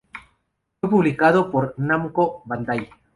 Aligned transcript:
Fue 0.79 0.89
publicado 0.89 1.51
por 1.51 1.75
Namco 1.77 2.41
Bandai. 2.45 2.89